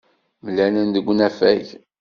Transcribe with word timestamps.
Mlalen 0.45 0.87
deg 0.95 1.05
unafag. 1.11 1.65